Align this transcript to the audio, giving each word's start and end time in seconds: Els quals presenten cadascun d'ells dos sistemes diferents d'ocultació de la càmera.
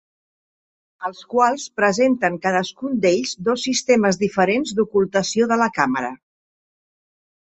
Els 1.09 1.19
quals 1.33 1.65
presenten 1.81 2.39
cadascun 2.45 2.95
d'ells 3.03 3.33
dos 3.49 3.67
sistemes 3.69 4.19
diferents 4.23 4.73
d'ocultació 4.79 5.51
de 5.53 5.59
la 5.63 5.71
càmera. 5.79 6.11